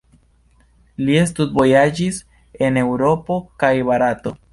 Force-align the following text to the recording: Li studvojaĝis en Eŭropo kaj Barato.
Li 1.09 1.17
studvojaĝis 1.31 2.17
en 2.69 2.79
Eŭropo 2.85 3.39
kaj 3.65 3.71
Barato. 3.91 4.35